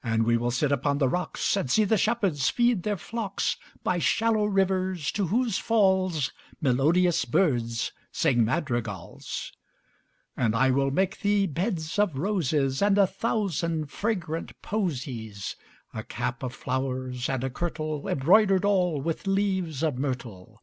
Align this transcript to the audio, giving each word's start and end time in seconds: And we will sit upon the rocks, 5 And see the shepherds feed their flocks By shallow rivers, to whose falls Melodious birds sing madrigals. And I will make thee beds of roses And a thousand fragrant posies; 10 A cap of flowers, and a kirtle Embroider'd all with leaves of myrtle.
And 0.00 0.22
we 0.24 0.36
will 0.36 0.52
sit 0.52 0.70
upon 0.70 0.98
the 0.98 1.08
rocks, 1.08 1.54
5 1.54 1.60
And 1.60 1.68
see 1.72 1.82
the 1.82 1.98
shepherds 1.98 2.48
feed 2.50 2.84
their 2.84 2.96
flocks 2.96 3.56
By 3.82 3.98
shallow 3.98 4.44
rivers, 4.44 5.10
to 5.10 5.26
whose 5.26 5.58
falls 5.58 6.30
Melodious 6.60 7.24
birds 7.24 7.90
sing 8.12 8.44
madrigals. 8.44 9.50
And 10.36 10.54
I 10.54 10.70
will 10.70 10.92
make 10.92 11.18
thee 11.18 11.48
beds 11.48 11.98
of 11.98 12.16
roses 12.16 12.80
And 12.80 12.96
a 12.96 13.08
thousand 13.08 13.90
fragrant 13.90 14.52
posies; 14.62 15.56
10 15.92 16.00
A 16.00 16.04
cap 16.04 16.44
of 16.44 16.54
flowers, 16.54 17.28
and 17.28 17.42
a 17.42 17.50
kirtle 17.50 18.06
Embroider'd 18.06 18.64
all 18.64 19.00
with 19.00 19.26
leaves 19.26 19.82
of 19.82 19.98
myrtle. 19.98 20.62